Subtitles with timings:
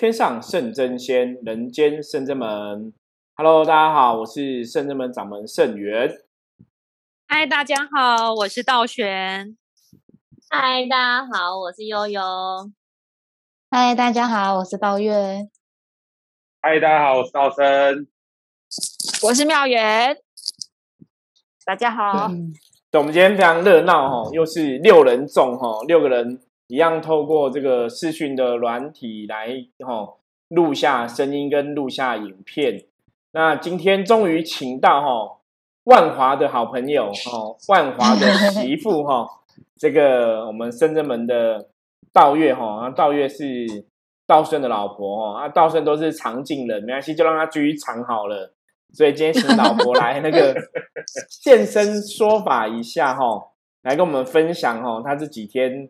[0.00, 2.90] 天上圣真仙，人间圣真门。
[3.36, 6.22] Hello，大家好，我是圣真门掌门圣元。
[7.28, 9.58] 嗨，大家好，我是道玄。
[10.48, 12.22] 嗨，大家好，我是悠悠。
[13.70, 15.50] 嗨，大家好，我是道月。
[16.62, 18.08] 嗨，大家好，我是道生。
[19.24, 20.16] 我是妙元。
[21.66, 22.30] 大家好。
[22.90, 29.48] 对，我们今天非常热闹哈，又是六人众哈，六个人一样透过这个视讯的软体来
[29.84, 30.14] 哈
[30.48, 32.84] 录下声音跟录下影片。
[33.32, 35.38] 那今天终于请到哈
[35.84, 39.26] 万华的好朋友 哈，万华的媳妇哈，
[39.76, 41.70] 这个我们深圳门的
[42.12, 43.66] 道月哈，道月是
[44.24, 48.54] 道顺的老婆哈，啊道顺都是常进人，没关系，就让他继续藏好了。
[48.92, 50.54] 所以今天请老婆来那个
[51.28, 53.24] 现身说法一下哈，
[53.82, 55.88] 来跟我们分享哈，他这几天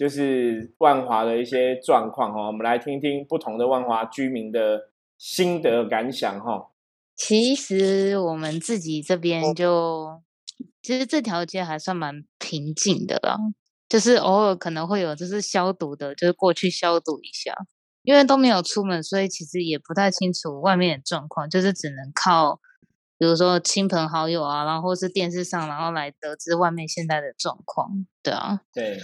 [0.00, 6.70] 就是万华的一些状况哈，我们来听听不同的万华居民的心得感想哈。
[7.14, 10.22] 其实我们自己这边就，
[10.80, 13.36] 其实这条街还算蛮平静的啦，
[13.90, 17.54] 就是偶尔可能会有就是消毒的，就是过去消毒一下。
[18.02, 22.58] 因为都没有出门，所以其实也不太清楚外面的状况，就是只能靠，
[23.18, 28.06] 比如说亲朋好友啊，然后或是电视上，然后来得知外面现在的状况。
[28.22, 28.98] 对啊，对，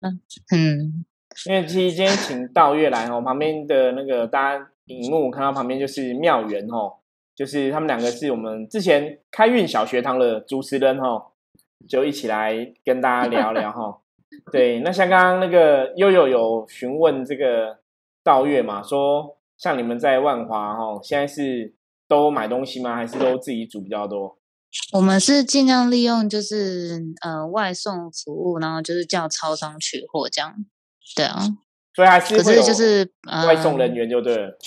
[0.00, 0.20] 嗯
[0.54, 1.04] 嗯，
[1.46, 6.94] 因为其实今天请道月来哦，旁边的那个大家荧幕看到旁边就是妙元哦，
[7.34, 11.26] 就是他们两个是我们之前开运小学堂的主持人哦，
[11.88, 13.98] 就一起来跟大家聊聊哈。
[14.52, 17.78] 对，那像刚刚那个悠悠有询问这个。
[18.24, 21.72] 道月嘛，说像你们在万华哈，现在是
[22.06, 22.94] 都买东西吗？
[22.94, 24.36] 还是都自己煮比较多？
[24.92, 30.54] 我们是尽量利用就是呃外送服务，然后就是叫超商取货这样。
[31.16, 31.40] 对啊，
[31.94, 33.10] 所以还是可是就是
[33.46, 34.58] 外送人员就对了，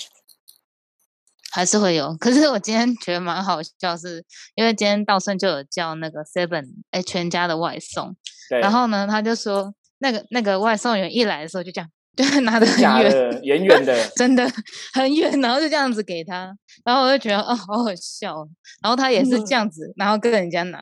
[1.52, 2.16] 还是会有。
[2.16, 4.24] 可是我今天觉得蛮好笑，是
[4.56, 8.16] 因为今天道顺就有叫那个 Seven 哎全家的外送，
[8.60, 11.88] 然后呢他就说那个那个外送员一来的时候就这样。
[12.14, 14.46] 对，拿的很远，远远的， 真的
[14.92, 18.46] 很远，然后就这样子给他，然后我就觉得哦，好好笑，
[18.82, 20.78] 然后他也是这样子，然后跟人家拿，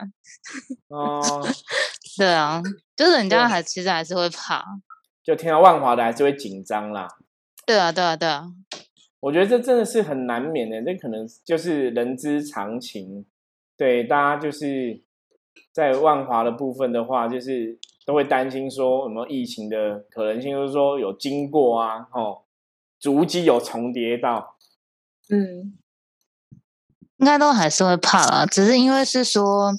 [0.88, 1.20] 哦，
[2.18, 2.60] 对啊，
[2.96, 4.64] 就是人家还其实还是会怕，
[5.22, 7.06] 就听到万华的还是会紧张啦，
[7.64, 8.46] 对啊，对啊，对啊，
[9.20, 13.24] 我觉得这真的是很难免的，这可能就是人之常情，
[13.76, 15.00] 对，大家就是
[15.72, 17.78] 在万华的部分的话，就是。
[18.10, 22.42] 都会担心说有没有疫情的可能性，就是说有经过啊，哦，
[22.98, 24.56] 足迹有重叠到，
[25.28, 25.78] 嗯，
[27.18, 28.44] 应该都还是会怕啦。
[28.44, 29.72] 只是因为是说，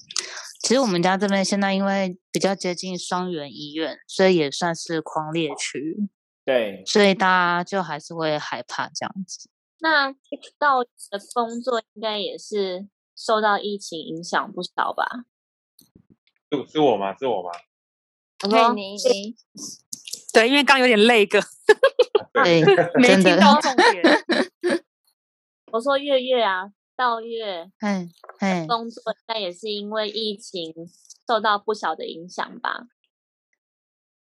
[0.61, 6.07] 其实我们家这边现在因为比较接近双元医院，所以也算是狂烈区，
[6.45, 9.49] 对，所以大家就还是会害怕这样子。
[9.81, 10.09] 那
[10.57, 15.25] 到的工作应该也是受到疫情影响不少吧？
[16.49, 17.13] 是是我吗？
[17.17, 17.49] 是我吗？
[18.49, 18.95] 对你，
[20.33, 21.39] 对，因为刚有点累个，
[22.33, 22.63] 对，
[22.99, 24.83] 没听到重点。
[25.71, 28.09] 我说月月啊，到月，嗯
[28.39, 30.73] 嗯，工作应该也是因为疫情
[31.27, 32.87] 受到不小的影响吧？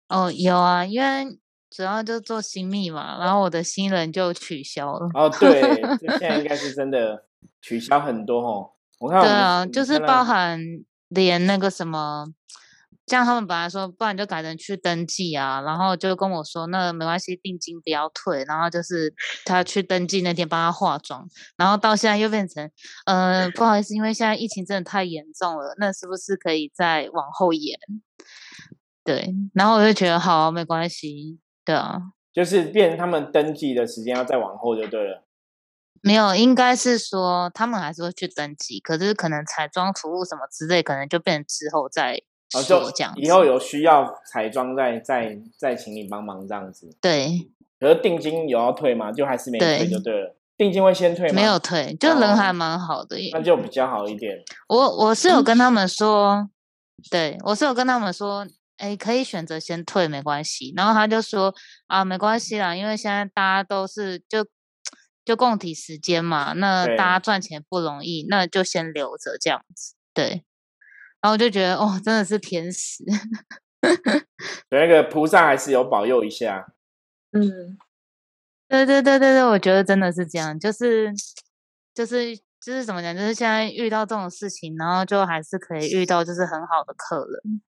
[0.09, 1.38] 哦，有啊，因为
[1.69, 5.11] 主要就做新密嘛，然后我的新人就取消了。
[5.15, 5.61] 哦，对，
[6.19, 7.27] 现在应该是真的
[7.61, 8.71] 取消很多哦。
[9.00, 10.59] 我看，对啊，就是包含
[11.09, 12.27] 连那个什么。
[13.06, 21.25] 这样他们本来说，不然就改成去登记啊，然后就跟我说，那没关系，定金不要退，然后就是他去登记那天帮他化妆，
[21.56, 22.69] 然后到现在又变成，
[23.05, 27.78] 呃，不好意思，因为现在疫情真的太严重了，那是不是可以再往后延？
[29.05, 32.00] 对，然后我就觉得好，没关系，对啊，
[32.33, 35.25] 就是变他们登记的时间要再往后就对了。
[36.03, 42.20] 没有，应该是说他们还是会去登记，可是可能彩妆服务什么之类，可能就变成之后再。
[42.54, 42.81] 哦，就
[43.16, 46.88] 以后有需要彩妆，再再再请你帮忙这样子。
[47.00, 47.50] 对，
[47.81, 49.10] 可是定金有要退吗？
[49.10, 50.37] 就还是没退就对了。
[50.56, 51.34] 定金会先退吗？
[51.34, 53.16] 没有退，就人还蛮好的。
[53.32, 54.43] 那就比较好一点。
[54.69, 56.48] 我我是有跟他们说，
[57.10, 58.46] 对我是有跟他们说，
[58.76, 60.72] 哎，可以选择先退，没关系。
[60.76, 61.52] 然后他就说
[61.88, 64.46] 啊，没关系啦，因为现在大家都是就
[65.25, 69.94] 就共体时间嘛，那大家赚钱不容易，那就先留着这样子。
[70.14, 70.44] 对。
[71.21, 73.05] 然后就觉得哦，真的是天使，
[74.71, 76.73] 那个菩萨还是有保佑一下。
[77.33, 77.77] 嗯，
[78.69, 81.13] 对对对对对，我觉得真的是这样，就是
[81.95, 87.61] 就是就是怎么讲，就是现在遇到这种事情，然后就还是可以遇到就是很好的客人。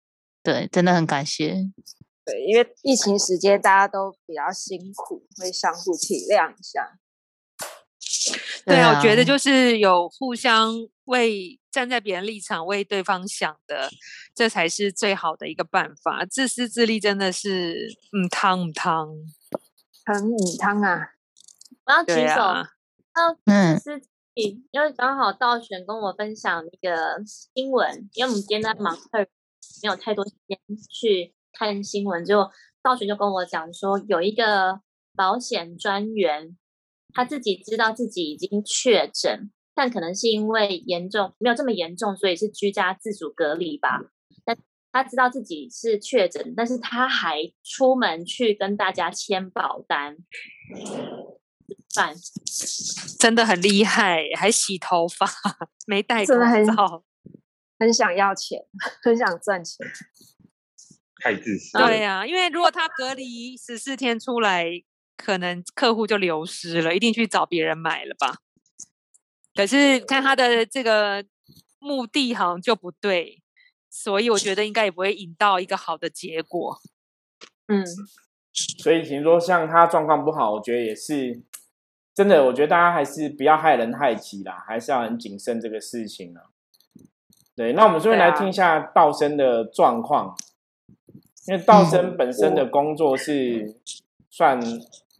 [0.43, 1.55] 对，真的很感谢。
[2.23, 6.99] 对，因为疫情时间大家都比较辛苦，会相互体谅一下。
[8.65, 10.73] 对啊，我觉得啊就是有互相
[11.05, 13.87] 为站在别人立场为对方想的，
[14.33, 16.25] 这才是最好的一个办法。
[16.25, 19.07] 自私自利真的是嗯汤嗯汤，
[20.03, 21.11] 很米汤啊，
[21.85, 22.15] 我要举手。
[22.17, 22.67] 对啊，
[23.45, 24.01] 嗯，是
[24.33, 27.21] 因为刚好道玄跟我分享一个
[27.53, 29.27] 新闻，因为我们今天在忙客人，
[29.83, 30.57] 没有太多时间
[30.89, 32.49] 去看新闻，就
[32.81, 34.81] 道玄就跟我讲说，有一个
[35.15, 36.57] 保险专员，
[37.13, 44.01] 他自己知道自己已经确诊，但可能是因为严重没有这么严重，所以是居家自主隔离吧。
[44.43, 44.57] 但
[44.91, 50.17] 他知道自己是确诊，但是他还出门去跟大家签保单。
[51.93, 52.15] 饭
[53.19, 55.27] 真的很厉害，还洗头发，
[55.85, 57.03] 没戴口真的很罩。
[57.77, 58.59] 很想要钱，
[59.03, 59.85] 很想赚钱。
[61.21, 61.77] 太自私。
[61.77, 64.65] 对呀、因为如果他隔离十四天出来，
[65.15, 68.37] 可能客户就流失了，一定去找别人买了吧。
[69.57, 71.25] 可是看他的这个
[71.79, 73.41] 目的好像就不对，
[73.89, 76.77] 所以我觉得应该也不会引到一个好的结果。
[77.67, 77.83] 嗯，
[78.53, 81.41] 所以，听说像他状况不好，我觉得也是
[82.13, 82.45] 真的。
[82.45, 86.53] 我觉得大家还是不要害人害己啦，还是要很谨慎这个事情啊。
[87.55, 90.37] 对，那我们这边来听一下道生的状况，
[91.47, 93.81] 因为道生本身的工作是
[94.29, 94.61] 算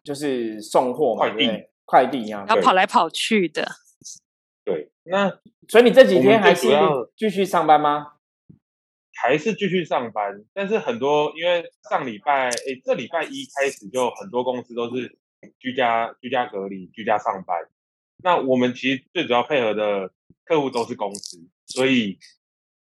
[0.04, 1.70] 就是送货嘛，快递对不对？
[1.86, 3.72] 快递啊，对要跑来跑去的，对，
[5.10, 6.68] 那所以你这几天还是
[7.16, 8.14] 继续上班吗？
[9.20, 15.18] 还是继续上班，但是很多因为上礼拜，诶，这礼拜一开始就很多公司都是
[15.60, 17.68] 居家居家隔离、居家上班。
[18.24, 20.12] 那我们其实最主要配合的
[20.46, 22.20] 客户都是公司，所以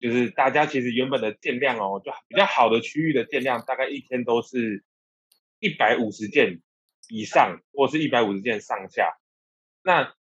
[0.01, 4.83] 就是大家其实原本的件量哦，就比较好的区域的件量，大概一天都是
[5.61, 6.61] 一百五十件
[7.09, 9.17] 以上，或是一百五十件上下。
[9.85, 10.15] 那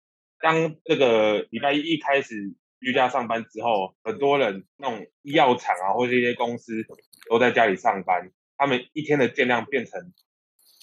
[0.44, 6.84] 当这个礼拜一一开始居家上班之后，很多人那种医药厂啊，或者一些公司
[7.30, 10.12] 都在家里上班，他们一天的件量变成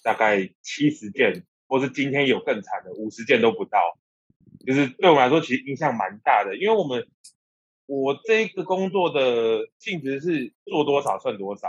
[0.03, 3.99] 大概七十件，或是今天有更惨的五十件都不到。
[4.65, 7.07] 就是对我们来说，其实影响蛮大的，因为我们
[7.85, 11.67] 我这个工作的性质是做多少算多少，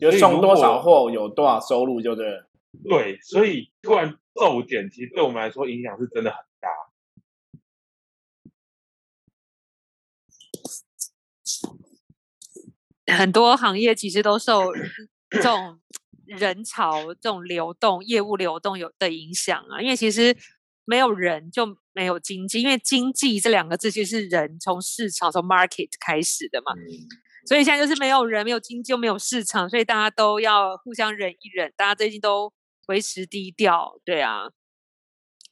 [0.00, 2.48] 就送多少货有多少收入，就对了。
[2.88, 6.38] 对，所以突然骤减，其实对我们来说影响是真的很
[13.18, 14.72] 很多行业其实都受
[15.30, 15.78] 这种
[16.24, 19.80] 人潮、这种流动、业务流动有的影响啊。
[19.80, 20.36] 因为其实
[20.84, 26.72] 没有人就没有经济，因为经济这两个字就是人从市场从 market 开始的嘛。
[26.74, 26.88] 嗯，
[27.46, 32.52] 所以现在就是没有人、没有经济、又没有市场，所以大家都要互相忍一忍，大家最近都
[32.88, 34.48] 维持低调，对啊。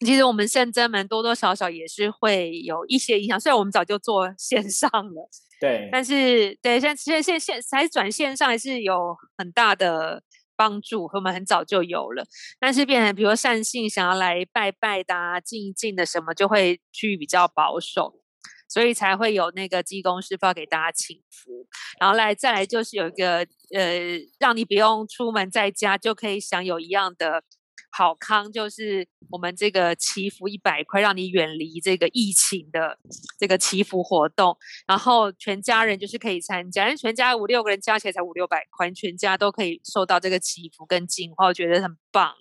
[0.01, 5.29] 其实我们圣真门多多少少也是会有一些影响，虽然我们早就做线上了，
[5.61, 10.23] 对，但是对，现在现现现还是转线上还是有很大的
[10.57, 12.25] 帮助，和我们很早就有了。
[12.61, 18.21] 但是变成比如说善信想要来拜拜的、啊、静一静的什么，就会去比较保守，
[18.69, 21.67] 所以才会有那个济公师傅要给大家请福。
[21.99, 23.39] 然后来再来就是有一个
[23.75, 27.43] 呃，让你不用出门在家就可以享有一样的。
[27.91, 32.99] 好康就是我们这个祈福一百块，让你远离这个疫情的
[33.39, 42.35] 这个祈福活动，然后全家人就是可以参加，因为全家五六个人加起来才五六百块，全家都可以受到这个祈福跟净化，我觉得很棒。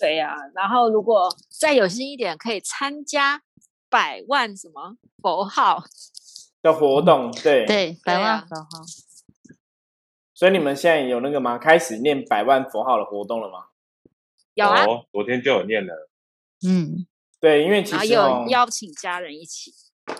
[0.00, 3.42] 对呀、然后如果再有心一点，可以参加
[3.90, 5.84] 百万什么佛号，
[6.62, 8.68] 的活动，对，对，百万佛号，
[10.34, 11.58] 所以你们现在有那个吗？
[11.58, 13.66] 开始念百万佛号的活动了吗？
[14.54, 16.08] 有啊，哦，昨天就有念了，
[16.66, 17.06] 嗯，
[17.40, 19.70] 对，因为其实哦有，邀请家人一起，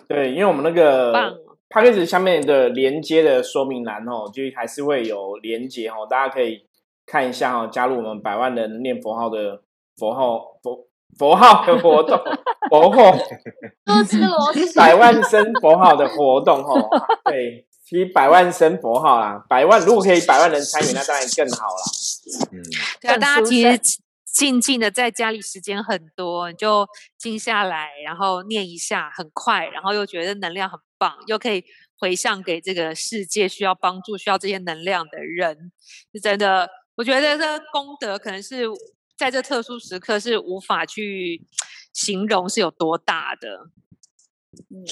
[0.09, 1.39] 对，因为我们那个哦。
[1.75, 6.67] P a c k a g e 下面的连接的说明栏哦，就还是会有连接哦，大家可以
[7.07, 9.63] 看一下哦，加入我们百万人念佛号的
[9.97, 10.87] 佛号佛
[11.19, 12.21] 佛号的活动，
[12.69, 13.17] 佛号
[13.87, 16.91] 多吃螺丝， 百万声佛号的活动哦，
[17.25, 21.83] 对，其实百万声佛号啦，百万如果可以百万人参与，那当然更好啦。
[22.53, 22.61] 嗯，
[23.01, 23.81] 对啊，大家其实
[24.33, 26.87] 静静的在家里时间很多，你就
[27.19, 31.63] 静下来，然后念一下，很快，然后又觉得能量很棒，又可以
[31.99, 35.71] 回向给这个世界需要帮助、需要这些能量的人，
[36.13, 36.71] 是真的。
[36.95, 38.65] 我觉得这功德可能是
[39.17, 41.47] 在这特殊时刻是无法去
[41.93, 43.71] 形容是有多大的。
[44.71, 44.85] 嗯，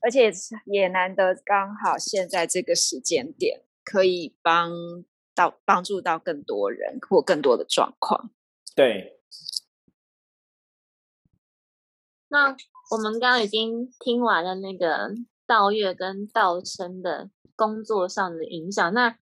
[0.00, 0.32] 而且
[0.66, 4.72] 也难得刚好现在这个时间点可以帮
[5.36, 8.30] 到帮助到更多人或更多的状况。
[8.74, 9.20] 对，
[12.28, 12.56] 那
[12.90, 15.14] 我们刚刚已经听完了那个
[15.46, 19.18] 道月跟道生的工作上的影响，那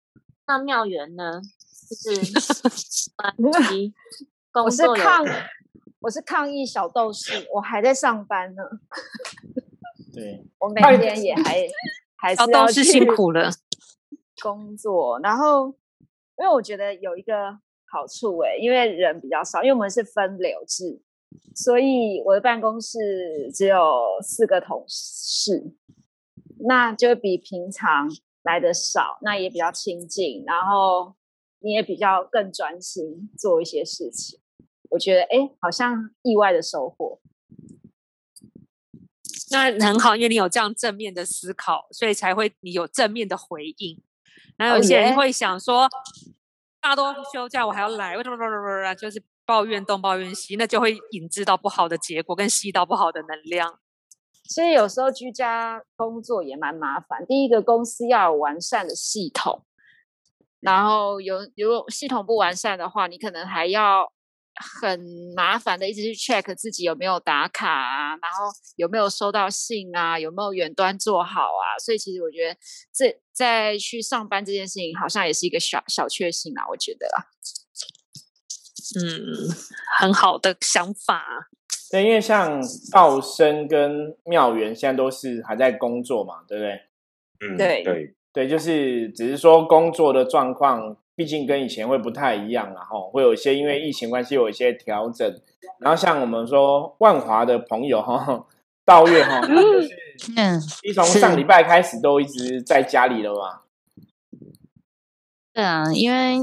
[0.45, 1.41] 那妙缘呢？
[1.89, 3.35] 就是关
[3.75, 3.93] 于
[4.51, 5.25] 工我是作有抗，
[5.99, 8.63] 我是抗议小斗士，我还在上班呢。
[10.13, 11.67] 对， 我每天也还
[12.15, 13.51] 还小是要斗士辛苦了。
[14.41, 15.75] 工作，然后
[16.37, 17.51] 因为我觉得有一个
[17.85, 20.99] 好处诶、因为人比较少，因为我们是分流制，
[21.55, 25.73] 所以我的办公室只有四个同事，
[26.67, 28.09] 那就比平常
[28.41, 31.15] 来的少，那也比较亲近，然后
[31.59, 34.39] 你也比较更专心做一些事情。
[34.89, 37.19] 我觉得诶，好像意外的收获。
[39.51, 44.01] 那很好，因为你有这样正面的思考，所以才会你有正面的回应。
[44.57, 45.87] 然后哦耶有些人会想说，
[46.81, 48.95] 大家都休假，我还要来，为什么？
[48.95, 53.79] 就是抱怨东抱怨西，那就会引致到不好的结果，跟吸到不好的能量。
[54.45, 57.25] 所以有时候居家工作也蛮麻烦。
[57.25, 59.63] 第一个，公司要有完善的系统，
[60.59, 64.11] 然后有如果系统不完善的话，你可能还要
[64.55, 64.99] 很
[65.35, 68.45] 麻烦的一直去 check 自己有没有打卡啊，然后
[68.75, 71.77] 有没有收到信啊，有没有远端做好啊。
[71.83, 72.59] 所以其实我觉得
[72.93, 77.25] 这在去上班这件事情，好像也是一个小小确幸啊，我觉得啊。
[78.95, 79.49] 嗯，
[79.99, 81.49] 很好的想法。
[81.89, 86.71] 对，因为像道生跟妙元现在都是还在工作嘛，对不对？
[87.39, 95.41] 嗯，对对，对，就是只是说工作的状况，毕竟跟以前会不太一样然后会有一些因为疫情关系有一些调整。
[95.79, 98.45] 然后像我们说万华的朋友哈，
[98.85, 99.89] 道月哈，就是
[100.35, 103.61] 嗯，一从上礼拜开始都一直在家里了嘛。
[105.53, 106.37] 对啊，因为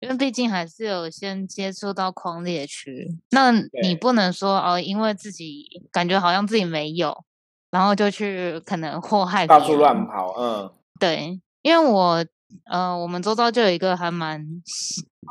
[0.00, 3.50] 因为毕竟还是有先接触到狂烈区，那
[3.82, 7.24] 你不能说哦，因为自己感觉好像自己没有，
[7.70, 12.24] 然后就去可能祸害到处乱跑，嗯，对，因为我
[12.64, 14.44] 呃，我们周遭就有一个还蛮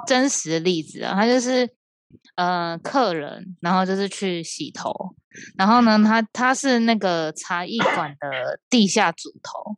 [0.07, 1.69] 真实的例子啊，他就是
[2.35, 4.93] 呃客人，然后就是去洗头，
[5.57, 9.75] 然后呢，他他是那个茶艺馆的地下主头，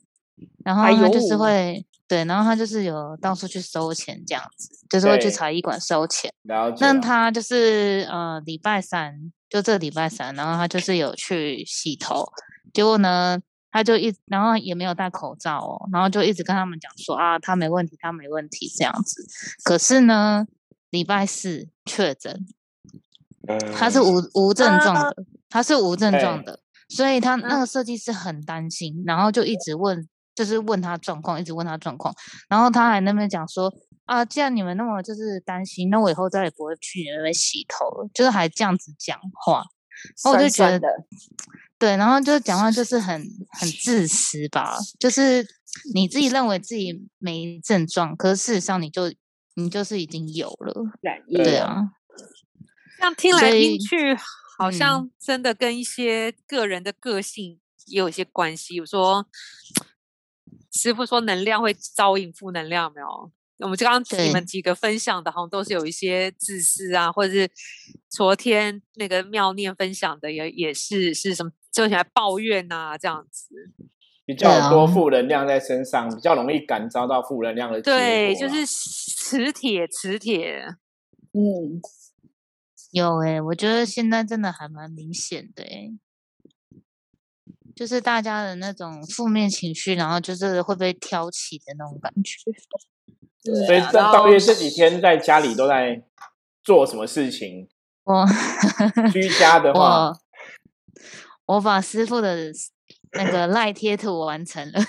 [0.64, 6.34] 然后哎他就是呦会、对，然后他就是有到处去收钱这样子，就是会去茶艺馆收钱。
[6.44, 6.72] 那。
[7.02, 12.26] 他就是呃礼拜三，就这个礼拜三，然后他就是有去洗头，
[12.74, 13.40] 结果呢，
[13.72, 19.26] 他就一然后也没有戴口罩哦，然后就一直跟他们讲说啊，他没问题，他没问题这样子。
[19.64, 20.46] 可是呢，
[20.90, 22.46] 礼拜四确诊，
[23.76, 25.16] 他是嗯无无症状的，
[25.50, 26.60] 他是无症状的，
[26.90, 32.14] 所以他那嗯个设计师很担心，然后就一直问，就是问他状况，一直问他状况，
[32.50, 33.74] 然后他还那边讲说
[34.06, 39.64] 啊，既然你们那么就是担心，那我以后再也不会去你那边洗头了，就是还这样子讲话，
[40.24, 40.88] 然后我就觉得酸酸的
[41.82, 43.20] 对，然后就讲话就是很
[43.60, 45.44] 很自私吧，就是
[45.96, 49.12] 你自己认为自己没症状，可是事实上你就
[49.56, 51.90] 你就是已经有了，对了对啊，
[53.00, 54.14] 这样听来听去，
[54.60, 58.76] 好嗯像真的跟一些个人的个性也有一些关系。
[58.76, 59.26] 比如说，
[60.72, 63.32] 师傅说能量会招引负能量，没有？
[63.58, 67.50] 我们刚刚你们几个分享的，好像都是有一些自私啊，或者是
[68.10, 73.72] 昨天那个妙念分享的也也是是什么，就起来抱怨呐、这样子。
[74.26, 80.64] 比较多负能量在身上，比较容易感召到负能量的对，就是磁铁，磁铁。
[81.34, 81.82] 嗯，
[82.92, 85.98] 有诶、我觉得现在真的还蛮明显的诶、
[87.76, 92.52] 就是大家的那种负面情绪，然后就是会被挑起的那种感觉。
[93.66, 96.04] 所以这几天在家里都在
[96.64, 97.68] 做什么事情？
[98.04, 98.26] 我
[99.12, 100.14] 居家的话，
[101.52, 102.50] 我我把师傅的
[103.14, 104.80] 那个赖贴图完成了，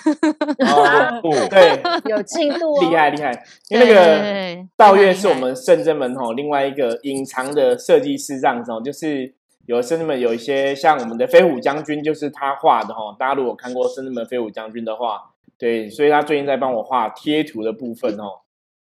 [1.21, 13.13] 哦，对， 有进度哦，厉害厉害，因为那个道月是我们圣真门吼另外一个隐藏的设计师这样子哦，就是有圣真门有一些像我们的飞虎将军，就是他画的吼。
[13.19, 18.43] 大家如果看过圣真门飞虎将军的话，对，所以他最近在帮我画贴图的部分哦，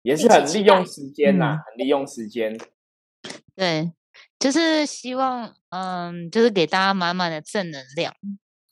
[0.04, 1.58] 也是很利用时间呐、嗯。
[1.66, 2.56] 很利用时间。
[3.56, 3.92] 对，
[4.38, 8.13] 就是希望嗯，就是给大家满满的正能量。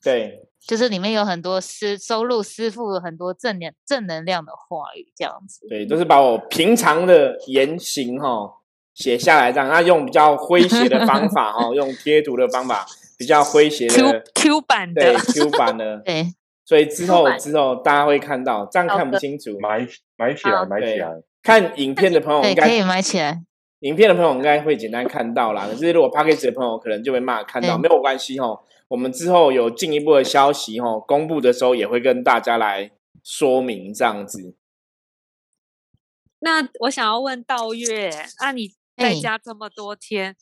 [0.02, 5.66] 对，就是里面有很多师收录师傅很多正能正能量的话语，这样子。
[5.68, 8.50] 对，都是把我平常的言行哈
[8.94, 12.86] 写下来，这样，那用比较诙谐的方法哈， 用贴图的方法，
[13.18, 16.26] 比较诙谐的，Q 版对的，Q 版的， 对，
[16.64, 19.58] 所以之后之后大家会看到，这样看不清楚。
[19.60, 21.10] 买买起来，买起来。
[21.42, 23.42] 看影片的朋友对，应可以，买起来。
[23.84, 25.66] 影片的朋友应该会简单看到啦。
[25.66, 28.60] 可是如果 p a c k a g e 的朋友可能就没办法看到，对没有关系哦。
[28.88, 34.56] 我们之后有进一步的消息哦，公布的时候也会跟大家来说明这样子。
[36.38, 38.10] 那我想要问道月，
[38.40, 40.34] 那你在哎家这么多天，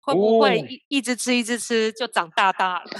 [0.00, 2.90] 会不会一直吃一直吃就长大大了？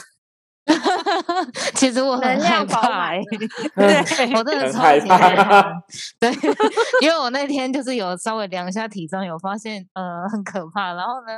[1.75, 3.25] 其实我能很害量饱怕、满 欸，
[3.75, 5.83] 对，我真的很害超级害怕怕。
[6.21, 6.31] 对，
[7.01, 11.33] 因为我那天就是有稍微量一下体重，有发现呃很可怕，然后呢，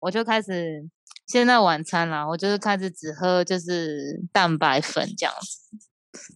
[0.00, 0.86] 我就开始
[1.26, 5.76] 现在晚餐啦，我就是开始只喝就是蛋白粉这样子。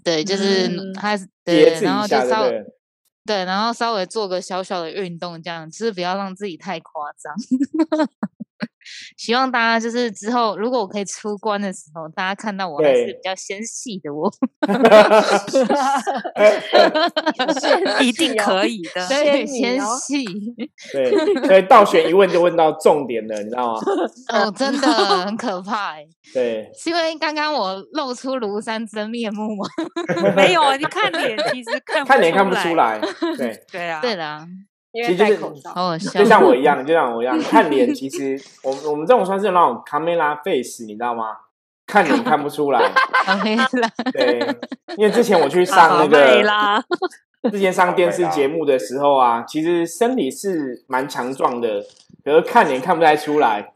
[0.04, 2.74] 对，就是嗯还是对，然后就稍对不对？
[3.26, 7.34] 对，然后稍微做个小小的运动，这样就是不要让自己太夸张。
[9.16, 14.30] 希望大家就是之后，如果我可以出关的时候，大家看到我还是比较纤细的我。
[18.00, 19.06] 一定可以的。
[19.08, 20.24] 对，纤仙女哦细
[20.92, 21.10] 对，
[21.46, 23.80] 所以倒选一问就问到重点了，你知道吗？
[24.32, 24.88] 哦，真的
[25.24, 26.06] 很可怕哎！
[26.32, 29.66] 对，是因为刚刚我露出庐山真面目吗？
[30.36, 32.74] 没有啊，你看脸其实看看脸看不出出。
[32.76, 33.00] 来，
[33.36, 34.46] 对，对啊，对啦，
[34.92, 35.70] 因为其实就是戴口罩。
[35.74, 36.24] 好好笑就。
[36.24, 41.36] 像我一样，就像我一样，看脸其实 我们我们这种算是那种 camera face，你知道吗？
[41.86, 42.88] 看脸看不出来，
[43.24, 43.66] 卡梅拉，
[44.12, 44.38] 对，
[44.96, 46.40] 因为之前我去上那个，
[47.50, 51.84] 之前上电视节目的时候啊，其实身体是蛮强壮的，
[52.24, 53.72] 可是看脸看不太出来。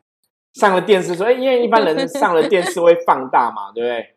[0.52, 4.14] 上了电视说，哎、因为一般人 上了电视会放大嘛，对不对？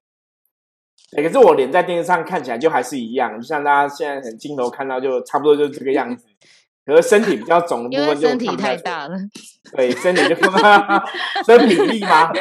[1.14, 6.28] 对，可是我脸在电视上看起来就还是一样，就像大家现在很镜头看到，就差不多就是这个样子。
[6.88, 9.18] 可是身体比较肿的部分就身体太大了。
[9.76, 11.06] 对，身体就看不到，
[11.44, 12.32] 所以比例吗？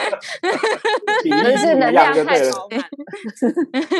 [1.24, 2.52] 比例就是能不一样量就对了。
[2.52, 2.86] 太饱满，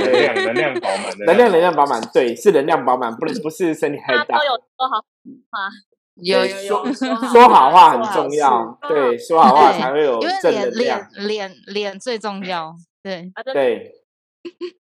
[0.07, 4.45] 能量能量饱满，能量能量饱满，对，是能量饱满，不是不是身体太大都。
[4.45, 5.05] 有说好
[5.51, 5.69] 话，
[6.15, 11.27] 有说说好话很重要，对，说好话才会有正脸能量脸。
[11.27, 12.73] 脸脸最重要。
[13.03, 13.93] 对，啊，对，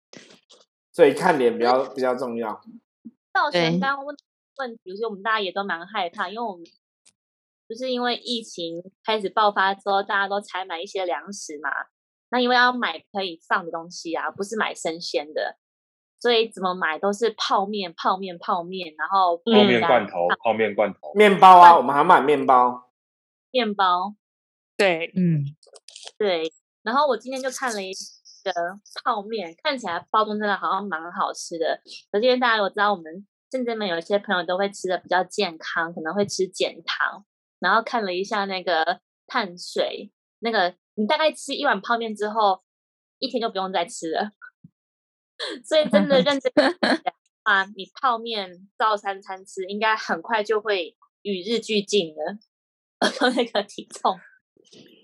[0.93, 2.61] 所以看脸比较比较重要。
[3.33, 4.05] 道玄对刚刚
[4.57, 6.65] 问问题，其实我们大家也都蛮害怕，因为我们
[7.67, 11.69] 就是因为疫情开始爆发之后，大家都采买一些粮食嘛。
[12.29, 15.57] 那因为要买可以放的东西啊，不是买生鲜的，
[16.19, 22.91] 所以怎么买都是泡面、泡面、泡面，然后泡面罐头，泡面罐头，面包啊，我们还买面包。
[23.51, 24.15] 面包，
[24.75, 25.45] 对，嗯，
[26.17, 26.51] 对。
[26.83, 27.93] 然后我今天就看了一
[28.43, 28.51] 个
[29.03, 31.79] 泡面，看起来包装真的好像蛮好吃的。
[32.11, 37.23] 可是因为大家有知道，我们甚至们有一些朋友都会吃的比较健康，可能会吃减糖。
[37.59, 42.61] 然后看了一下那个碳水，那个你大概吃一碗泡面之后，
[43.17, 44.31] 一天就不用再吃了。
[45.63, 46.51] 所以真的认真
[47.43, 52.37] 啊，你泡面照三餐吃，应该很快就会与日俱进了。
[53.33, 54.19] 那个体重。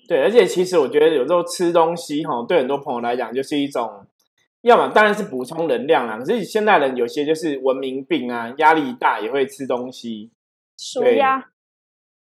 [0.09, 4.05] 对，而且其实我觉得有时候吃东西哈，对很多朋友来讲就是一种，
[4.61, 10.31] 要么当然是补充能量啦，可是现代人有些就是文明病啊，压力大也会吃东西，
[10.77, 11.49] 舒压，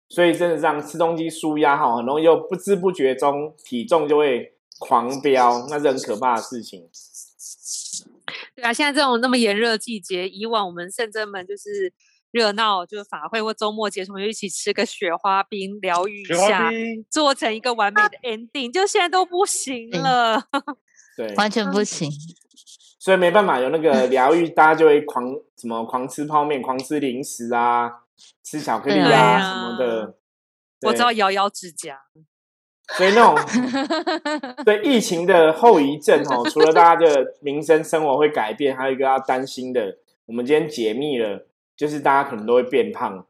[0.10, 6.88] 所以真的让吃东西舒压哈，很容易又不知不觉中体重就会狂飙，那是很可怕的事情。
[8.56, 11.92] 对啊，现在这种那么炎热的季节，以往我们圣真们就是
[12.32, 16.72] 热闹，就是法会或周末结束，我们就一起吃个雪花冰，疗愈一下，
[17.10, 18.72] 做成一个完美的 ending。
[18.72, 20.44] 就现在都不行嗯了，
[21.18, 22.10] 对，完全不行。
[23.00, 25.26] 所以没办法，有那个 疗愈，大家就会狂
[25.58, 27.92] 什么狂吃泡面、狂吃零食啊，
[28.44, 30.18] 吃巧克力啊啊什么的。
[30.82, 32.00] 我知道对摇摇指甲。
[32.96, 33.36] 所以那种
[34.64, 43.26] 对疫情的后遗症哦，除了大家的民生生活会改变，还有一个要担心的，我们今天解密了，就是大家可能都会变胖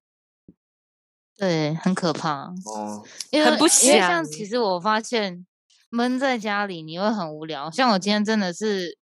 [1.37, 2.53] 对，很可怕。
[2.65, 3.03] 哦。
[3.31, 5.45] 因为很不因为像想其实我发现
[5.89, 8.97] 闷在家里你会很无聊，像我今天真的是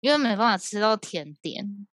[0.00, 1.86] 因为没办法吃到甜点，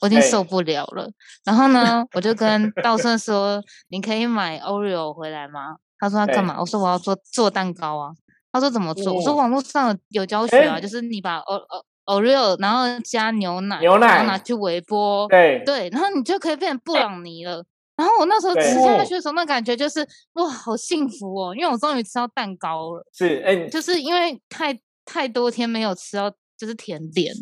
[0.00, 1.10] 我已经受不了了。
[1.44, 6.60] 然后呢，我就跟道 顺说：“你可以买 Oreo 回来吗？”他说他干对嘛？
[6.60, 8.12] 我说我要做做蛋糕啊。
[8.52, 9.12] 他说怎么做？
[9.14, 17.64] 我说哦网络上有有教学啊，诶就是你把 O O Oreo 然后加牛奶，牛然后拿去微波，对对，然后你就可以变成布朗尼了。
[17.96, 23.02] 然后我那时候吃下哦去的时候，那感觉就是哇，好幸福哦，因为我终于吃到蛋糕了。
[23.12, 27.32] 是哎，就是因为太太多天没有吃到就是甜点，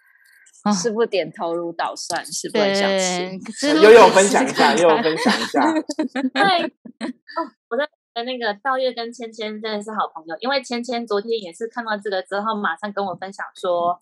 [0.64, 3.30] 啊吃不点头如捣蒜，是不很想吃。
[3.30, 5.72] 对，之后悠悠可以试分享一下，看看悠悠分享一下。
[5.72, 6.62] 对，
[7.06, 13.98] 哦，我在跟那个道月跟芊芊真的是好朋友，因为芊芊昨天也是看到这个之后，马上跟我分享说，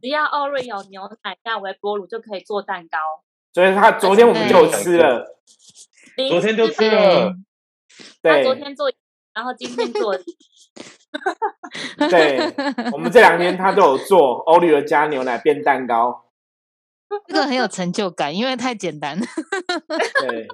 [0.00, 2.96] 只要奥瑞有牛奶加微波炉就可以做蛋糕。
[3.52, 5.36] 所以他昨天我们就吃了，
[6.28, 7.34] 昨天就吃了，
[8.22, 8.44] 他对。
[8.44, 8.90] 昨天做，
[9.34, 10.16] 然后今天做，
[12.08, 12.38] 对，
[12.92, 16.30] 我们这两天他都有做欧丽尔加牛奶变蛋糕，
[17.26, 19.18] 这个很有成就感，因为太简单。
[19.18, 20.48] 对，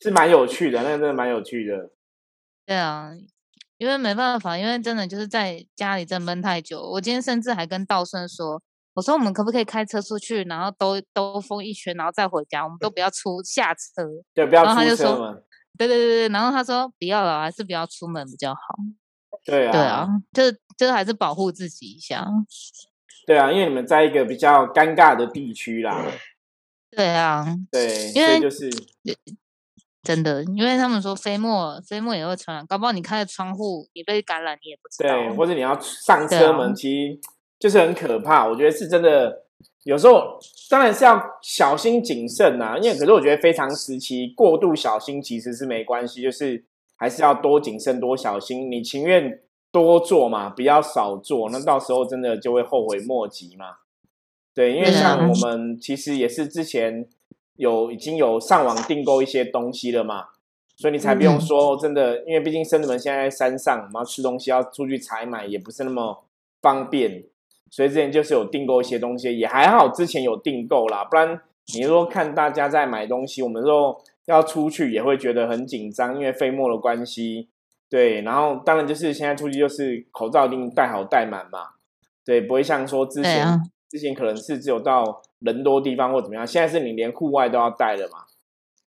[0.00, 1.90] 是蛮有趣的，那个真的蛮有趣的。
[2.66, 3.12] 对啊，
[3.78, 6.82] 因为没办法，因为真的就是在家里真闷太久。
[6.82, 8.62] 我今天甚至还跟道顺说，
[8.94, 14.08] 我说我们可不可以开车出去，然后兜兜风一圈，然后再回家，我们都不要出下车。
[14.34, 15.42] 对，不要然后他就说。
[15.78, 18.60] 对对对对，然后他说不要了，还是不要出门比较好。
[19.46, 22.26] 对啊，对啊，就就是还是保护自己一下。
[23.26, 26.04] 对啊，因为你们在一个比较尴尬的地区啦，
[26.90, 28.68] 对啊，对，因为就是
[30.02, 35.14] 真的，因为他们说飞沫飞沫也会传染，搞不好你开着窗户，你被感染，你也不知道。
[35.14, 37.20] 对，或者你要上车门，其实
[37.60, 38.48] 就是很可怕。
[38.48, 39.44] 我觉得是真的，
[39.84, 40.36] 有时候
[40.68, 46.64] 当然是要小心谨慎呐、因为可是我觉得非常时期过度小心其实是没关系，就是
[46.96, 48.68] 还是要多谨慎多小心。
[48.68, 53.76] 你情愿多做嘛，不要少做，那到时候真的就会后悔莫及嘛。
[54.52, 57.06] 对，因为像我们其实也是之前
[57.54, 60.26] 有已经有上网订购一些东西了嘛，
[60.76, 66.24] 所以你才不用嗯说真的，因为毕竟生子们现在在山上，然后吃东西要出去采买也不是那么
[66.60, 67.24] 方便，
[67.70, 71.40] 所以之前就是有订购一些东西，也还好之前有订购啦，不然
[71.74, 77.48] 你说看大家在买东西，我们说要出去也会觉得很紧张，因为飞沫的关系，
[77.88, 81.68] 对，然后当然就是现在出去就是口罩一定戴好戴满嘛，
[82.24, 88.18] 对，不会像说之前、啊之前可能是只有到人多地方或怎么样，现在是你连户外都要戴了嘛，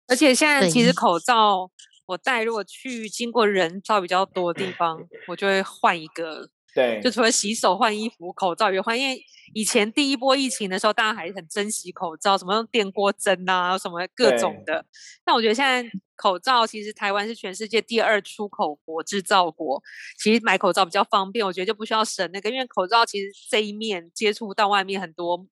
[0.07, 1.71] 而且现在其对实口罩
[2.05, 6.49] 我戴，如果去经过人潮比较多的地方，我就会换一个。
[6.75, 9.23] 对，就除了洗手、换衣服、口罩也换，因为
[9.55, 14.85] 以前第一波疫情的时候，大家还很珍惜口罩，什么用电锅蒸啊，什么各种的。
[15.25, 19.83] 但我觉得现在口罩其实台湾是全世界第二出口国、制造国，
[20.19, 25.47] 其实买口罩比较方便，我觉得就不需要省那个，因为口罩其实这一面接触到外面很多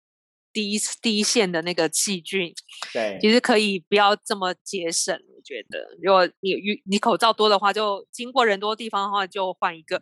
[0.54, 2.54] 第一第一线的那个细菌，
[2.94, 5.20] 对，其实可以不要这么节省。
[5.40, 9.96] 我觉得，如果你你你口罩多的话，就经过人多地方的话，就换一个。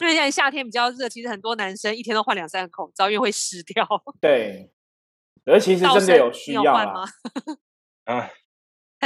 [0.00, 3.86] 因为现在夏天比较热，其实很多男生一天都换两三个口罩，因为会湿掉。
[4.18, 4.70] 对，
[5.44, 7.04] 而其实真的有需要吗，？
[8.04, 8.30] 啊，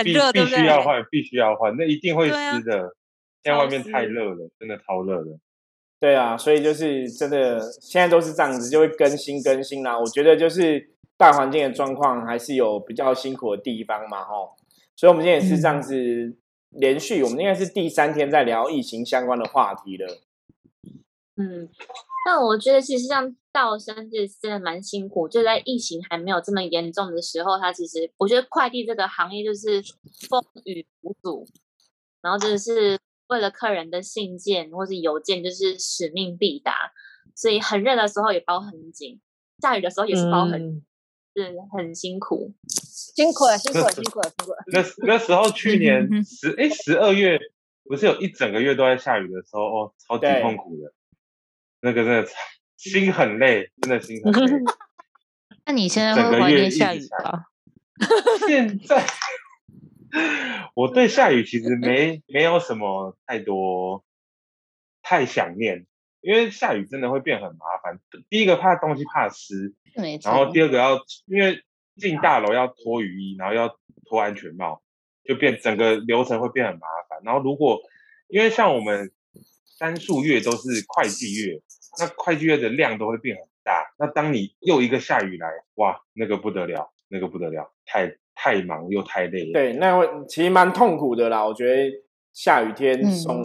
[0.05, 0.51] 必很热，对必？
[0.51, 2.95] 须要换，必须要换，那一定会湿的。
[3.43, 5.37] 现在外面太湿热了，真的超热的。
[5.99, 9.99] 对啊，所以就是真的，现在都是这样子，就会更新更新啦。
[9.99, 14.55] 我觉得就是大环境的状况还是有比较辛苦的地方嘛，吼。
[15.03, 15.97] 所以我们今天也是这样子
[16.69, 20.07] 连续，我们应该是第三天在聊疫情相关的话题了。
[21.35, 21.69] 嗯，
[22.25, 29.83] 但我觉得其实像道生这真的蛮辛苦，就在疫情还没有这么严重的时候，他其实我觉得快递这个行业就是
[30.29, 31.49] 风雨无阻，
[32.21, 36.93] 然后真的是为了客人的信件或是邮件就是使命必达，
[37.35, 39.21] 所以很热的时候也包很紧，
[39.61, 40.83] 下雨的时候也是包很，嗯
[41.35, 42.53] 是很辛苦。
[42.69, 44.59] 辛苦了，辛苦了，辛苦了，辛苦了。
[44.73, 47.39] 那那时候去年嗯 十哎十二月，
[47.85, 50.93] 不是有一整个月都在下雨的时候，哦，超级痛苦的。
[51.81, 52.29] 那个真的
[52.77, 54.63] 心很累，真的心很累。
[55.67, 57.47] 那你现在整会怀念下下雨吧？
[58.49, 59.07] 现在
[60.75, 64.05] 我对下雨其实没没有什么太多
[65.03, 65.87] 太想念，
[66.23, 67.99] 因为下雨真的会变很麻烦。
[68.31, 69.75] 第一个怕东西怕湿，
[70.25, 71.63] 然后第二个要因为
[71.97, 74.81] 进大楼要脱雨衣，然后要脱安全帽，
[75.25, 77.21] 就变整个流程会变很麻烦。
[77.25, 77.81] 然后如果
[78.29, 79.11] 因为像我们
[79.79, 81.61] 单数月都是会计月，
[81.99, 83.93] 那会计月的量都会变很大。
[83.99, 89.53] 那当你又一个下雨来，哇，那个不得了，那个不得了，太太忙又太累了。
[89.53, 91.45] 对，那会其实蛮痛苦的啦。
[91.45, 91.93] 我觉得
[92.33, 93.43] 下雨天嗯送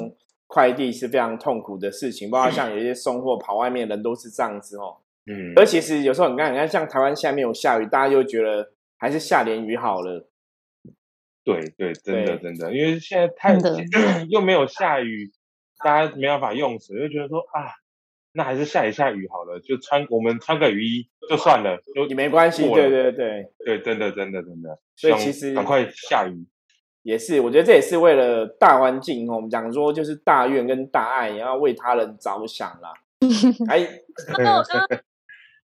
[0.58, 4.98] 快递是非常痛苦的事情，包括像有一些送货跑外面的人都是这样子哦。
[5.28, 10.28] 嗯，而其实有时候你看，你看像台湾下面有下雨，大家就觉得还是下点雨好了。
[11.43, 13.56] 对对，真的真的，因为现在太
[14.30, 15.32] 又没有下雨，
[15.86, 17.70] 大家没办法用水，就觉得说啊，
[18.34, 26.48] 那还是下一下雨好了，就穿我们穿个雨衣就算了，就也没关系，对对对，对，真的真的真的，所以其实赶快下雨。
[27.08, 29.36] 也是，我觉得这也是为了大环境哦。
[29.38, 32.91] 我们讲说就是大愿跟大爱，也要为他人着想啦。
[33.72, 33.80] 哎，
[34.28, 34.58] 我刚刚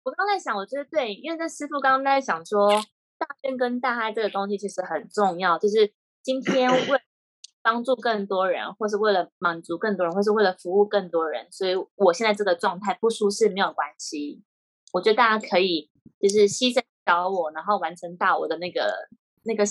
[0.03, 2.69] 我刚刚在想，我觉得对，因为这师傅刚刚在想说，
[3.17, 7.01] 大愿跟大爱这个东西其实很重要，就是今天为了
[7.63, 14.43] 帮助更多人，或是为了满足更多人，或是为了服务更多人，所以我现在这个状态不舒适没有关系，
[14.93, 15.89] 我觉得大家可以
[16.21, 18.93] 就是牺牲小我，然后完成大我的那个
[19.45, 19.65] 那个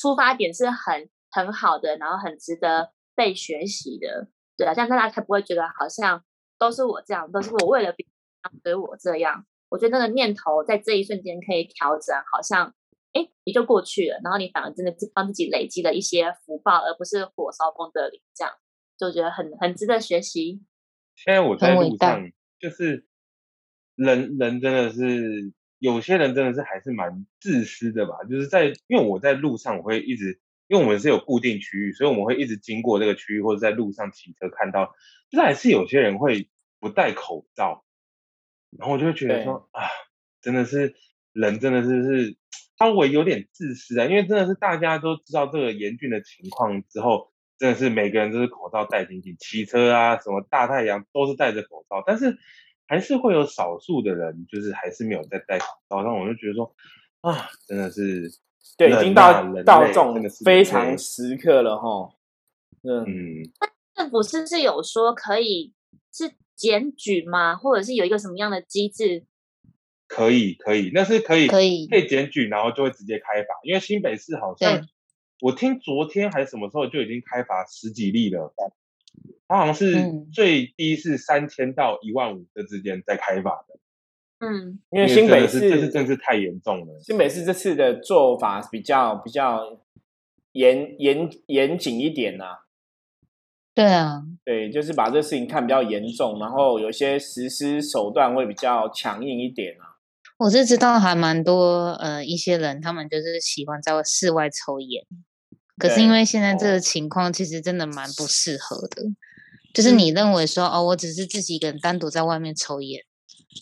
[0.00, 4.28] 出发点是很很好的，然后很值得被学习的。
[4.56, 6.24] 对啊，这样大家才不会觉得好像
[6.58, 8.06] 都是我这样，都是我为了别
[8.44, 9.44] 人，所以我这样。
[9.68, 12.74] 我觉得那个念头在这一瞬间可以调整，好像
[13.12, 14.20] 哎，也就过去了。
[14.24, 18.54] 然后你反而真的是帮自己累积了一些福报，而不是火烧功德林，这样
[18.96, 20.62] 就觉得很很值得学习。
[21.14, 22.20] 现在我在路上，
[22.58, 23.06] 就是
[23.94, 28.14] 人人真的是有些人真的是还是蛮自私的吧？
[28.28, 30.40] 就是在因为我在路上，我会一直。
[30.70, 34.94] 因为我们是有固定区域，所以我们会一直经过这个区域，或者在路上骑车看到，
[35.30, 37.86] 就是还是有些人会不戴口罩，
[38.76, 39.88] 然后我就会觉得说啊，
[40.42, 40.94] 真的是
[41.32, 42.36] 人真的是是
[42.78, 52.36] 稍微有点自私啊，因为真的是大家都知道这个严峻的情况之后，真的是每个人都是口罩戴紧紧，骑车啊什么大太阳都是戴着口罩，但是
[52.88, 56.74] 还是会有少数的人就是还是没有在戴口罩，那我就觉得说
[57.20, 58.28] 啊，真的是。
[58.76, 62.14] 对，已经到到这种非常时刻了哈。
[62.82, 63.42] 嗯，
[63.94, 65.72] 政府是不是有说可以
[66.12, 67.56] 是检举吗？
[67.56, 69.24] 或者是有一个什么样的机制？
[70.06, 73.54] 可以，可以，那是可以，可以，可以检举，然后就会直接开罚。
[73.64, 74.86] 因为新北市好像，
[75.40, 78.52] 我听昨天还是什么时候就已经开罚十几例了。
[79.48, 79.96] 他好像是
[80.32, 83.78] 最低是三千到一万五这之间在开发的。
[84.40, 87.00] 嗯，因为新北市这是真是太严重了。
[87.00, 89.80] 新北市这次的做法比较比较
[90.52, 92.44] 严严严谨一点呐。
[93.74, 99.98] 对啊，对，就是把这事情看比较严重，然后有些实施手段会比较强硬一点啊。
[100.38, 105.04] 我是知道还蛮多呃一些人，他们就是喜欢在室外抽烟，
[105.76, 109.02] 可是因为现在这个情况其实真的蛮不适合的，
[109.74, 113.02] 就是你认为说哦，我只是自己一个人单独在外面抽烟。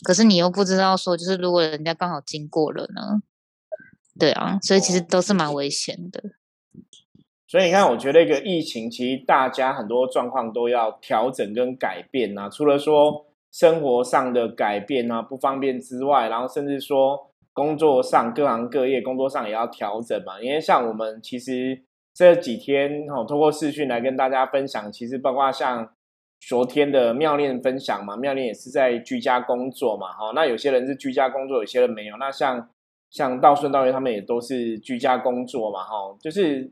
[0.05, 3.23] 可是你又不知道说，就是如果人家刚好经过了呢？
[4.19, 6.23] 对啊，所以其实都是蛮危险的。
[7.47, 12.49] 所以你看，我觉得一个疫情，其实大家很多状况都要调整跟改变啊。
[12.49, 20.41] 除了说生活上的改变啊不方便之外，然后甚至说工作上各行各业工作上也要调整嘛。
[20.43, 25.91] 因为像我们其实这几天哦，通过视讯来跟大家分享，其实包括像。
[26.41, 32.17] 昨天的妙念分享嘛，妙念也是在居家工作嘛，哈，那有些人是居家工作，有些人没有。
[32.19, 32.69] 那像
[33.11, 36.71] 像道顺道约他们也都是居家工作嘛，哈，就是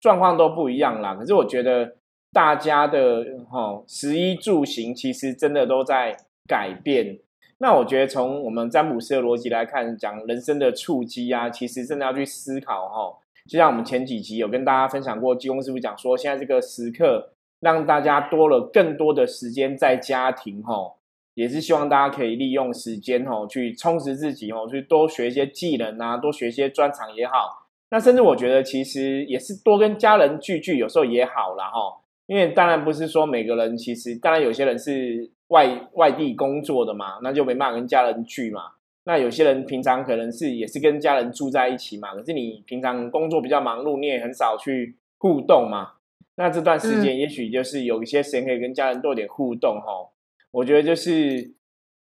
[0.00, 1.16] 状况都不一样啦。
[1.16, 1.96] 可是我觉得
[2.32, 6.16] 大家的哈食衣住行其实真的都在
[6.48, 7.18] 改变。
[7.58, 13.18] 那我觉得从我们占卜师的逻辑来看，讲人生的触机啊，其实真的要去思考哈。
[13.48, 17.32] 就像我们前几集有跟大家分享过，济公师傅讲说，现在这个时刻。
[17.60, 20.96] 让大家多了更多的时间在家庭，吼，
[21.34, 27.66] 也是希望大家可以利用时间，吼，去充实自己，吼，去多学一些技能啊，多学一些专长也好。
[27.90, 32.02] 那甚至我觉得，其实也是多跟家人聚聚，有时候也好了，哈。
[32.26, 38.62] 因为当然不是说每个人，其实当然有些人是外外地工作的嘛，那就没办法跟家人聚嘛。
[39.04, 45.92] 那有些人平常可能是也是跟家人住在一起嘛，可是你平常工作比较忙碌，你也很少去互动嘛。
[46.38, 50.12] 那这段时间，也许就是有一些时间可以跟家人多点互动哈。
[50.50, 51.54] 我觉得就是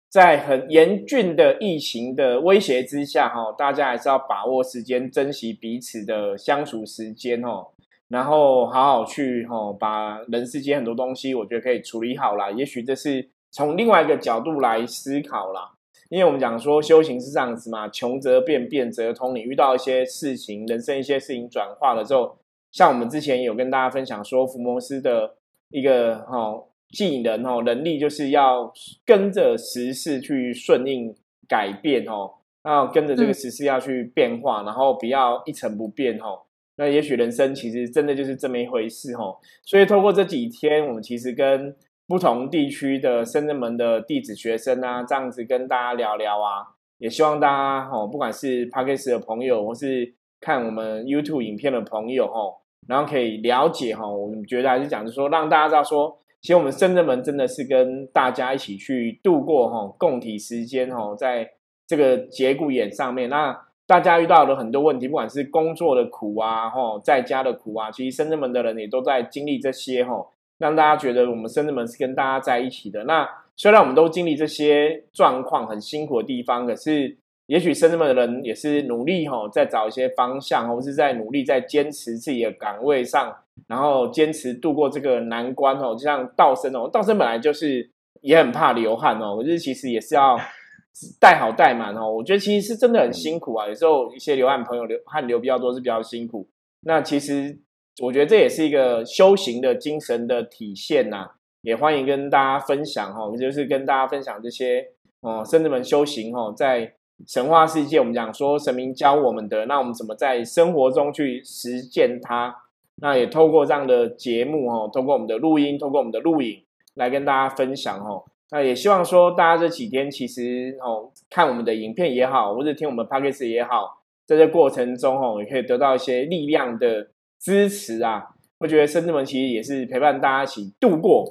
[0.09, 7.67] 在很严峻的疫情的威胁之下哈，大家还是要把握时间，珍惜彼此的相处时间哦。
[8.07, 12.49] 然后好好去哈，把人世间很多东西，我觉得可以处理好啦。
[12.49, 15.71] 也许这是从另外一个角度来思考啦。
[16.09, 19.35] 因为我们讲说修行是这样子嘛，穷则变，变则通。
[19.35, 22.39] 你遇到一些事情，人生一些事情转化了之后。
[22.73, 25.35] 像我们之前有跟大家分享说，福摩斯的
[25.69, 28.73] 一个哈技能哦能力，就是要
[29.05, 31.15] 跟着时事去顺应
[31.47, 32.31] 改变哦，
[32.63, 36.41] 要跟着这个时事要去变化，然后不要一成不变哦。
[36.77, 39.37] 那也许人生其实真的就是这么一回事哦。
[39.63, 41.75] 所以透过这几天，我们其实跟
[42.07, 46.65] 不同地区的深圳门的弟子学生啊，这样子跟大家聊聊啊，
[46.97, 52.62] 也希望大家哦，不管是 p a r k e 的朋友，或是看我们 YouTube 影片的朋友哦。
[52.87, 61.49] 然后可以了解哈，我们觉得还是讲，就是说让大家知道说，其实我们深圳门真的是跟大家一起去度过哈共体时间哈，在
[61.87, 70.25] 这个节骨眼上面，那大家遇到的很多问题，不管是工作的苦啊，哈，在家的苦啊，其实深圳门的人也都在经历这些哈，
[70.57, 73.03] 让大家觉得我们深圳门是跟大家在一起的。
[73.03, 77.17] 那虽然我们都经历这些状况很辛苦的地方，可是。
[77.47, 83.35] 也许深圳的人也是努力哈，在找一些方向，或是在努力在坚持自己的岗位上，
[83.67, 85.93] 然后坚持度过这个难关哦。
[85.93, 87.89] 就像道生哦，道生本来就是
[88.21, 90.39] 也很怕流汗哦，可是其实也是要
[91.19, 92.09] 带好带满哦。
[92.09, 96.47] 我觉得其实是真的很辛苦啊，有时候一些流汗朋友流汗流比较多是比较辛苦。
[96.85, 97.59] 那其实
[98.01, 104.87] 我觉得这也是一个修行的精神的体现呐，也欢迎跟大家分享哈，就是跟大家分享这些
[105.21, 106.93] 哦，圣子们修行哦，在
[107.27, 112.55] 神话世界我们讲说神明教我们的，那我们怎么在生活中去实践它？
[112.97, 116.63] 那也透过这样的节目哦，通过我们的录音，通过我们的录影
[116.95, 118.23] 来跟大家分享哦。
[118.51, 127.07] 那也希望说大家这几天其实哦看我们的影片也好，或者听我们 podcast 也好，在这过程中哦也可以得到一些力量的
[127.39, 128.29] 支持啊。
[128.59, 131.25] 我觉得生子们其实也是陪伴大家一起度过。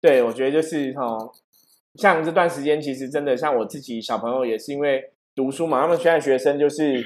[0.00, 1.32] 对，我觉得就是哦，
[1.98, 7.04] 像这段时间其实真的像我自己小朋友也是因为读书嘛，他们现在学生就是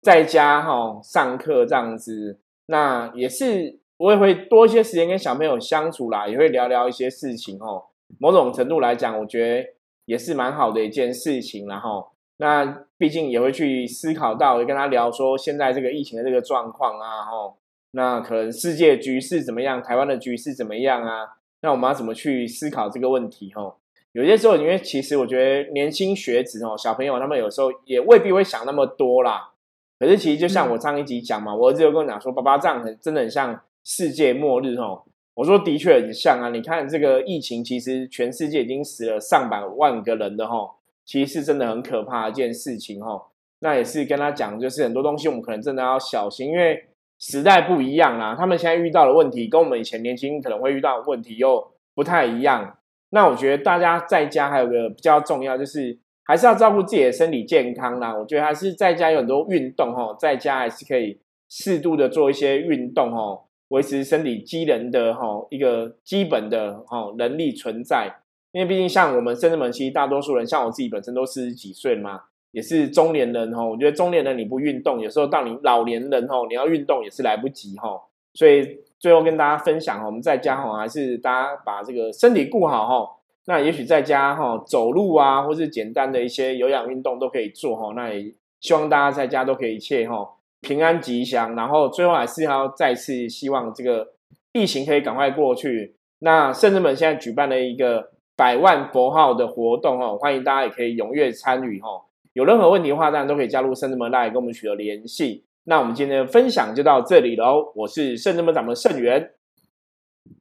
[0.00, 2.38] 在家哈上课这样子。
[2.66, 7.82] 那也是，我也会多一些时间跟小朋友相处啦，也会聊聊一些事情哦。
[8.18, 9.68] 某种程度来讲，我觉得
[10.04, 11.66] 也是蛮好的一件事情。
[11.66, 17.56] 然后，那毕竟也会去思考到，也跟他聊说现在这个疫情的这个状况啊，吼，
[17.90, 21.36] 那可能世界局势怎么样，台湾的局势怎么样啊？
[21.62, 23.52] 那我们要怎么去思考这个问题？
[23.54, 23.78] 吼，
[24.12, 29.52] 有些时候，因为其实我觉得年轻学子哦，小朋友他们有时候也未必会想那么多啦。
[29.98, 35.02] 可是其实就像我上一集讲嘛，我儿子有跟我讲说，爸爸这样很真的很像世界末日哦。
[35.34, 43.28] 我说的确很像啊，你看这个疫情，其实全世界已经死了上百万个人的哈，其实是真的很可怕一件事情哈。
[43.60, 46.86] 那也是跟他讲，就是很多东西我们可能真的要小心，因为
[47.18, 52.78] 时代不一样啦，他们现在遇到的问题跟我们以前年轻可能会遇到的问题又不太一样。
[53.10, 55.98] 那我觉得大家在家还有个比较重要就是。
[56.22, 58.16] 还是要照顾自己的身体健康啦。
[58.16, 61.18] 我觉得还是在家有很多运动哈，在家还是可以
[61.48, 63.36] 适度的做一些运动哈，
[63.70, 68.14] 维持身体机能的哈一个基本的哈能力存在。
[68.52, 72.20] 因为毕竟像我们生子们，其实大多数人，像我自己本身都四十几岁嘛，
[72.52, 73.64] 也是中年人哈。
[73.64, 78.00] 我觉得中年人你不运动，有时候到你老年人哈，你要运动也是来不及哈。
[78.34, 83.16] 所以最后跟大家分享，我们在家哈，还是大家把这个身体顾好哈。
[83.46, 87.94] 那也许在家哈走路啊，或是简单的一些有氧运动都可以做哈。
[87.96, 90.28] 那也希望大家在家都可以一切哈
[90.60, 91.56] 平安吉祥。
[91.56, 94.06] 然后最后还是要再次希望这个
[94.52, 95.96] 疫情可以赶快过去。
[96.18, 101.88] 那圣人们现在举办了一个百万佛号的活动哦，欢迎大家也可以踊跃参与哈。
[102.34, 105.44] 有任何问题的话，当然都可以加入圣人们来跟我们取得联系。
[105.70, 107.72] 那我们今天的分享就到这里喽。
[107.76, 109.36] 我是圣智门掌的圣元，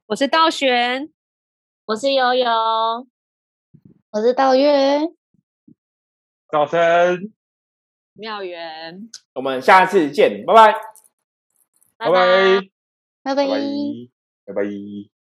[0.07, 1.13] 我是道玄。
[1.85, 2.47] 我是悠悠，
[4.09, 5.01] 我是道月，
[6.51, 7.31] 早晨，
[8.13, 10.53] 妙元，我们下次见拜，
[11.97, 12.11] 拜拜，
[13.21, 13.45] 拜拜，拜拜，
[14.45, 15.18] 拜拜。